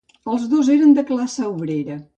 Els 0.35 0.47
dos 0.53 0.71
eren 0.77 0.97
de 0.99 1.05
classe 1.11 1.51
obrera. 1.55 2.05